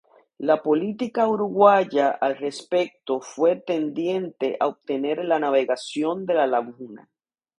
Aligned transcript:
La 0.49 0.55
política 0.63 1.27
uruguaya 1.27 2.09
al 2.09 2.35
respecto 2.35 3.21
fue 3.21 3.55
tendiente 3.55 4.57
a 4.59 4.65
obtener 4.65 5.23
la 5.25 5.37
navegación 5.37 6.25
de 6.25 6.33
la 6.33 6.47
laguna. 6.47 7.07